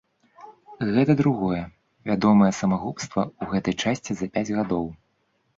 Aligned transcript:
Гэта 0.95 1.11
другое 1.19 1.59
вядомае 2.11 2.49
самагубства 2.61 3.21
ў 3.29 3.43
гэтай 3.55 3.75
часці 3.85 4.11
за 4.23 4.31
пяць 4.35 4.49
гадоў. 4.57 4.85